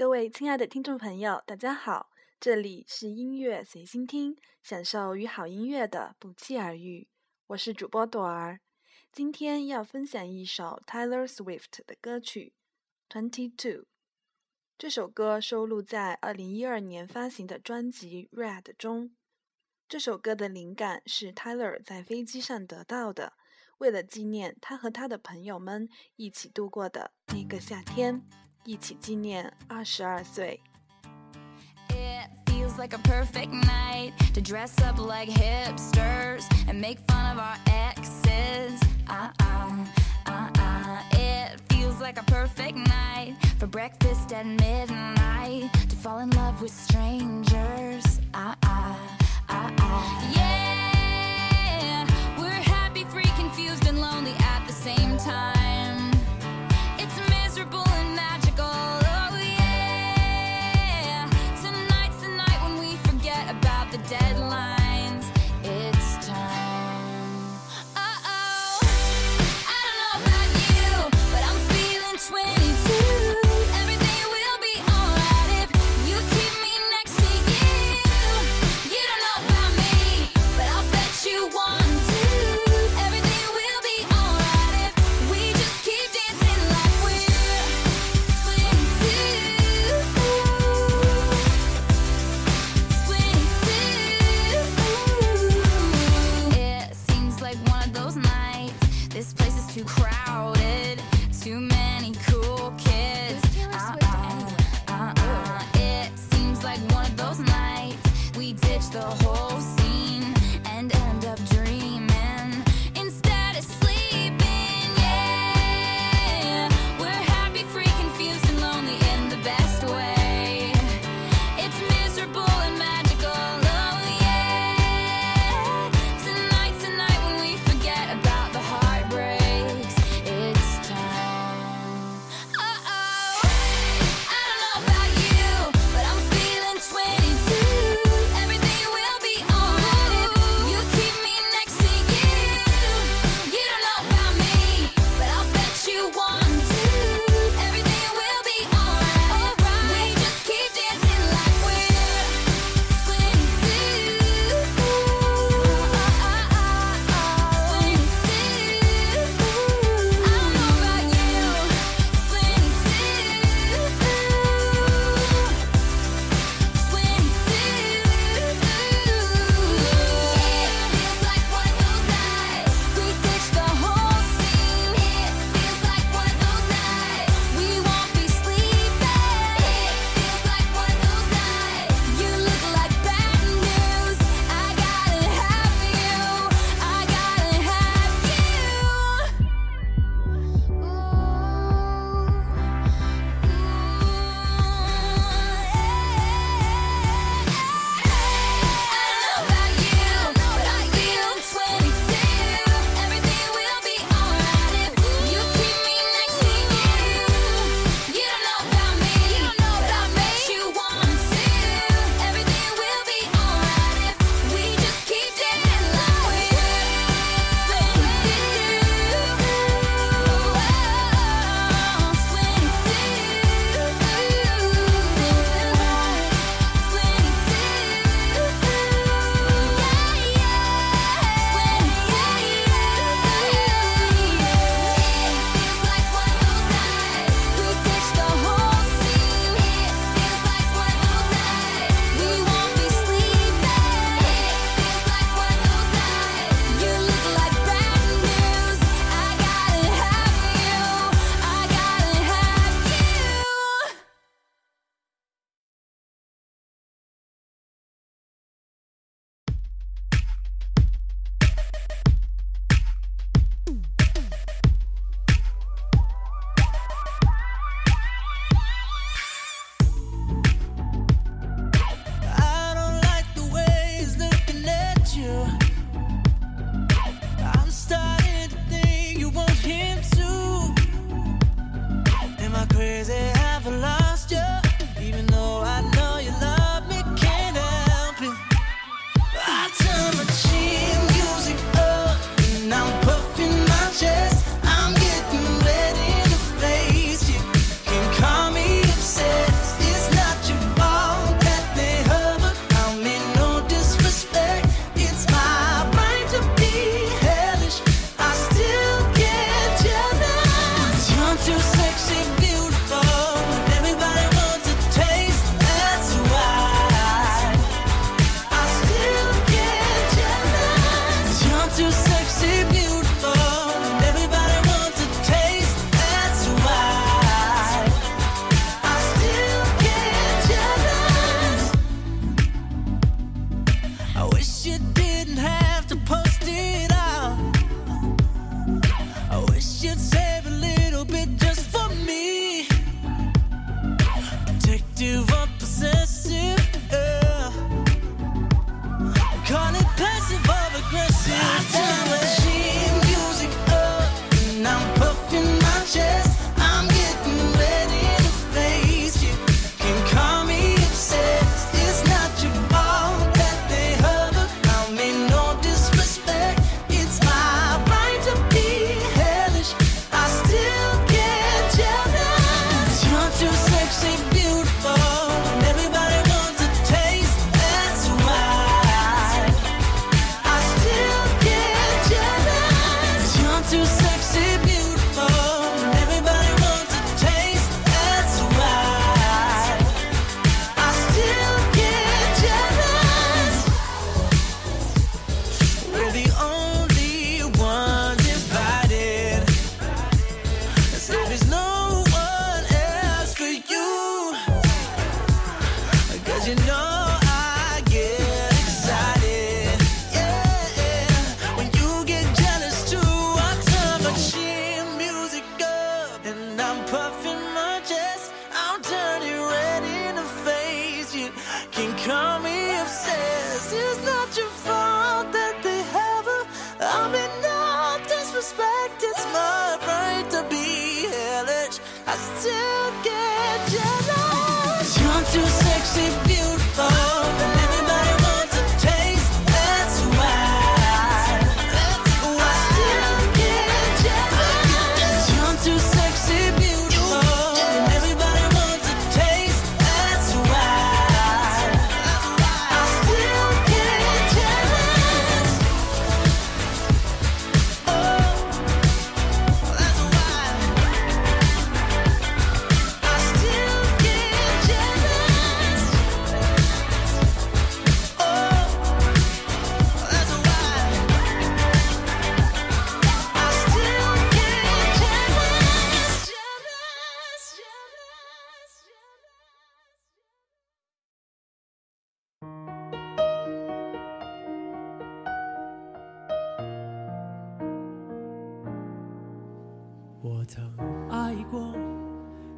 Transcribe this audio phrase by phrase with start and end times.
[0.00, 2.08] 各位亲爱的听众朋友，大家好，
[2.40, 7.06] 这里是音乐随心听，享受与好音乐的不期而遇。
[7.48, 8.60] 我是主播朵儿，
[9.12, 12.54] 今天要分享一首 Taylor Swift 的歌曲
[13.14, 13.82] 《Twenty Two》。
[14.78, 19.14] 这首歌收录在2012年发行的专辑《Red》中。
[19.86, 23.34] 这首歌的灵感是 Taylor 在飞机上得到的，
[23.76, 28.22] 为了纪念他和他的朋友们一起度过的那个夏天。
[28.63, 30.59] 一起纪念二十二岁。
[31.89, 37.57] It feels like a perfect night to dress up like hipsters and make fun of our
[37.67, 38.79] exes.
[39.07, 39.85] Uh uh,
[40.25, 41.01] uh uh.
[41.11, 46.71] It feels like a perfect night for breakfast at midnight to fall in love with
[46.71, 47.48] strangers.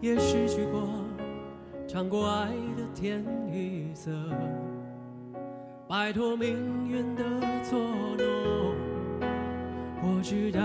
[0.03, 0.89] 也失去过，
[1.87, 4.11] 尝过爱的甜与涩，
[5.89, 7.23] 摆脱命运的
[7.63, 8.75] 捉弄。
[10.03, 10.61] 我知道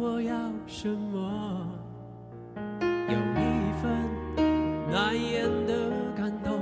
[0.00, 0.34] 我要
[0.66, 1.68] 什么，
[2.80, 3.92] 有一份
[4.90, 6.58] 难言的感动，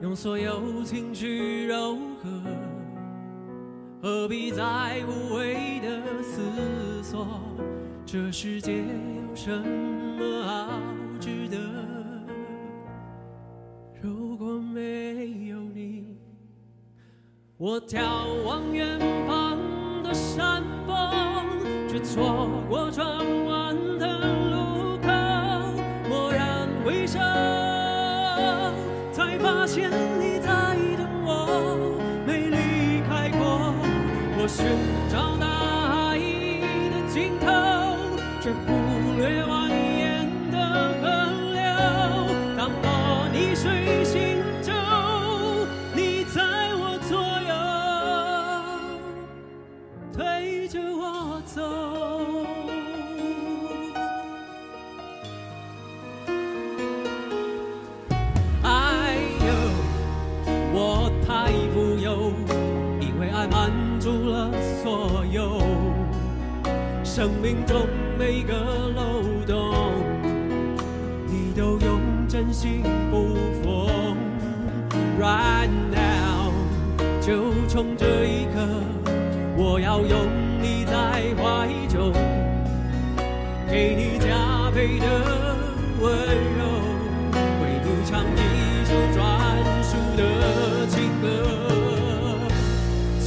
[0.00, 2.30] 用所有情绪柔和，
[4.00, 7.26] 何必再无谓的思索。
[8.12, 10.80] 这世界有什么好
[11.20, 11.56] 值得？
[14.02, 16.16] 如果没有你
[17.56, 18.00] 我眺
[18.44, 18.98] 望远
[19.28, 19.56] 方
[20.02, 21.54] 的山峰
[21.88, 23.06] 却错过转
[23.44, 24.08] 弯的
[24.50, 25.06] 路口
[26.10, 27.20] 蓦然回首
[29.12, 29.88] 才发现
[30.18, 33.72] 你在等我没离开过
[34.36, 34.64] 我学
[38.50, 38.79] triple.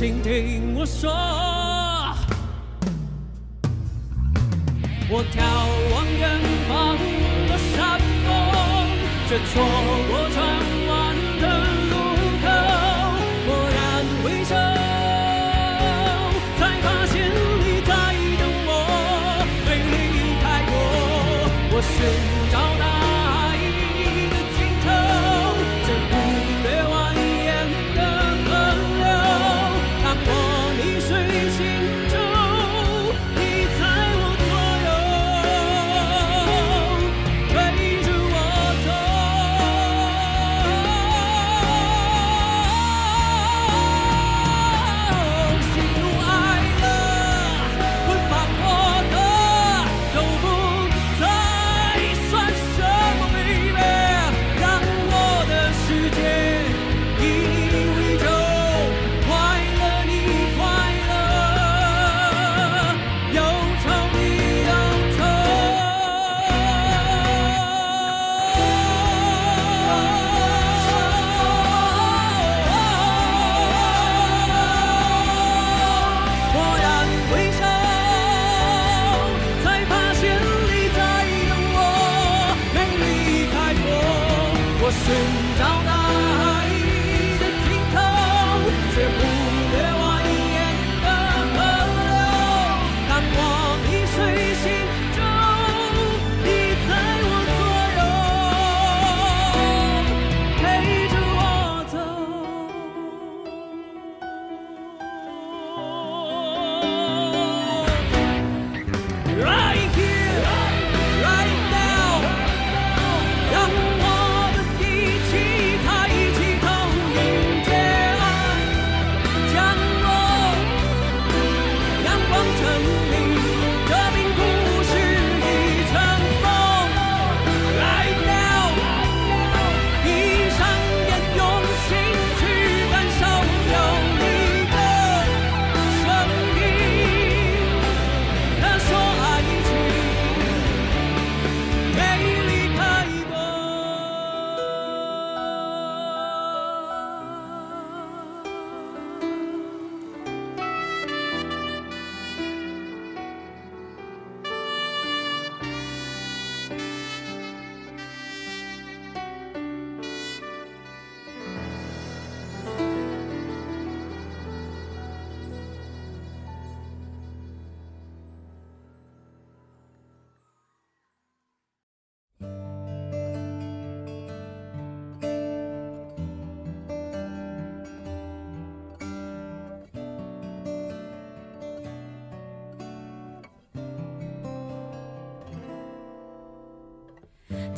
[0.04, 1.10] 请听我说。
[5.10, 5.40] 我眺
[5.94, 6.22] 望远
[6.68, 6.98] 方
[7.48, 8.28] 的山峰，
[9.30, 9.64] 却错
[10.10, 10.73] 过窗。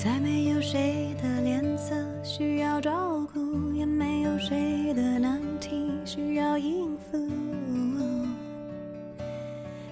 [0.05, 7.17] 再没有谁的脸色需要照顾，也没有谁的难题需要应付。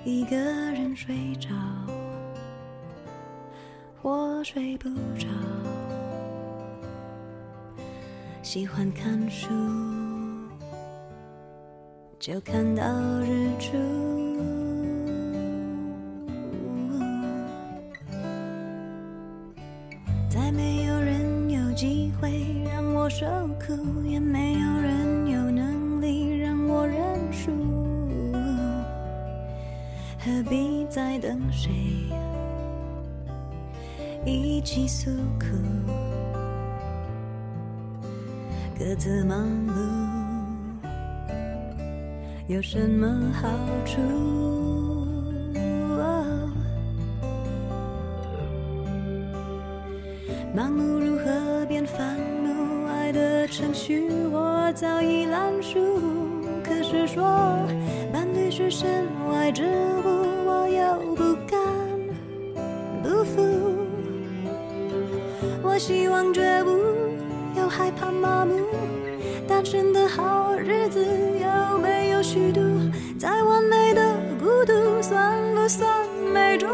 [0.05, 1.49] 一个人睡着，
[4.03, 5.27] 或睡不着，
[8.43, 9.47] 喜欢看书，
[12.19, 12.83] 就看到
[13.21, 14.22] 日出。
[35.03, 35.47] 诉苦？
[38.79, 39.73] 各自忙碌
[42.47, 43.49] 有什么好
[43.85, 43.99] 处？
[50.55, 52.87] 忙碌如何变烦怒？
[52.87, 55.81] 爱的程序我早已烂熟。
[56.63, 57.25] 可是说
[58.13, 59.65] 伴侣是身外之
[60.05, 60.22] 物，
[65.73, 66.69] 我希望绝不，
[67.59, 68.53] 又害怕麻木。
[69.47, 72.61] 单纯的好日子有没有虚度？
[73.17, 75.89] 再完美的孤独，算不算
[76.31, 76.69] 美中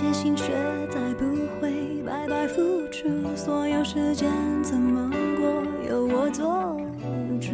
[0.00, 0.44] 些心血
[0.88, 1.26] 再不
[1.60, 4.30] 会白白付出，所有时间
[4.62, 6.74] 怎么过由我做
[7.38, 7.52] 主。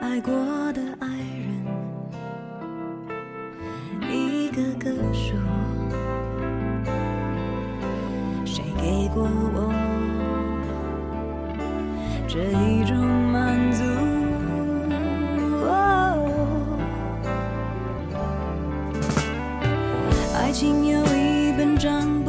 [0.00, 0.32] 爱过
[20.40, 22.24] 爱情有一本账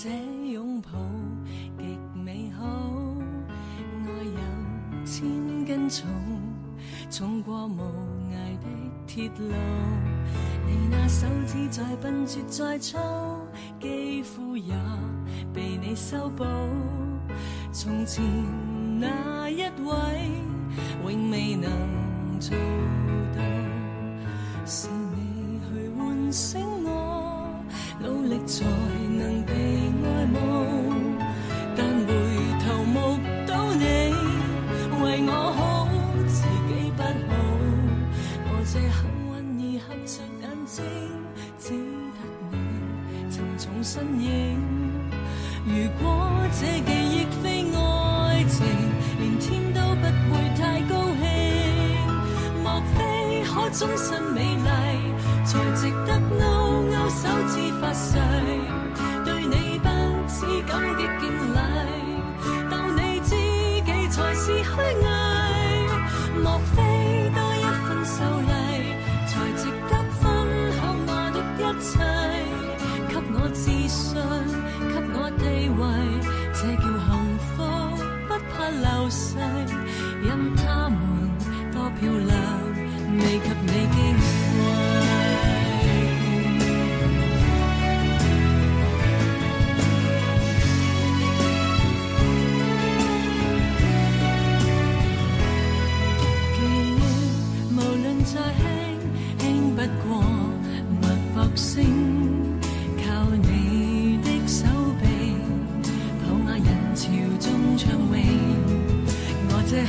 [0.00, 0.08] 这
[0.52, 0.90] 拥抱
[1.76, 2.64] 极美好，
[4.06, 5.26] 爱有千
[5.66, 6.06] 斤重，
[7.10, 7.80] 重过无
[8.30, 8.66] 涯的
[9.08, 9.52] 铁路。
[10.68, 12.96] 你那手指再笨拙再粗，
[13.80, 14.72] 肌肤也
[15.52, 16.44] 被你修补。
[17.72, 18.24] 从前
[19.00, 20.30] 那一位，
[21.02, 21.68] 永未能
[22.38, 22.56] 做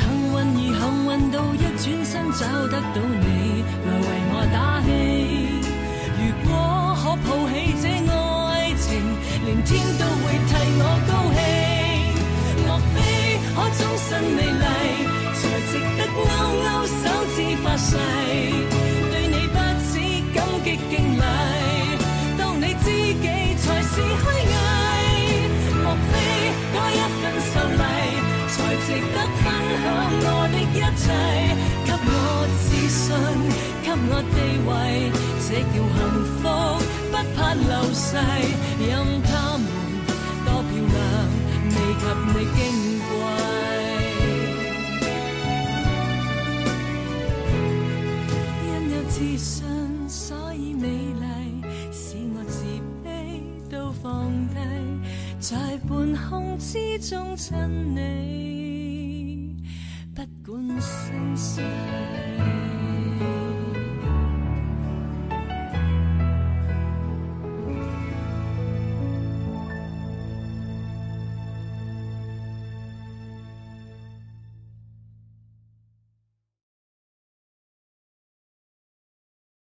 [0.09, 3.23] 幸运而幸运到一转身找得到你，
[3.85, 4.89] 来为我打气。
[6.17, 6.19] 如
[6.49, 6.51] 果
[6.97, 8.87] 可抱起这爱情，
[9.45, 9.69] 连天
[9.99, 11.39] 都会替我高兴。
[12.65, 12.97] 莫非
[13.53, 14.65] 可终身美丽，
[15.37, 17.01] 才值得勾勾手
[17.35, 17.87] 指发誓？
[19.11, 19.93] 对你不止
[20.33, 21.21] 感激敬礼，
[22.37, 23.25] 当你知己
[23.61, 24.38] 才是虚
[28.89, 29.45] 值得分
[29.83, 29.85] 享
[30.25, 31.05] 我的一切？
[31.85, 32.11] 给我
[32.57, 33.13] 自信，
[33.83, 34.69] 给我地位，
[35.45, 35.97] 这叫幸
[36.39, 36.41] 福，
[37.11, 38.07] 不怕流逝。
[38.79, 38.89] 任
[39.21, 39.63] 他们
[40.43, 40.97] 多漂亮，
[41.69, 42.57] 未及你矜
[43.05, 43.11] 贵。
[48.65, 49.61] 因有自信，
[50.09, 50.25] 所
[50.55, 51.23] 以美丽，
[51.91, 52.57] 使我自
[53.05, 53.07] 卑
[53.69, 54.07] 都放
[54.49, 54.57] 低，
[55.39, 55.55] 在
[55.87, 55.91] 半
[56.27, 57.55] 空之中亲
[57.95, 57.99] 你，
[61.39, 61.88] see.